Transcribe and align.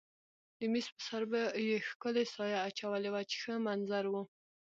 د 0.59 0.61
مېز 0.71 0.87
پر 0.95 1.01
سر 1.07 1.23
به 1.31 1.41
یې 1.67 1.77
ښکلې 1.89 2.25
سایه 2.35 2.59
اچولې 2.69 3.09
وه 3.11 3.21
چې 3.29 3.35
ښه 3.43 3.55
منظر 3.67 4.05
و. 4.09 4.15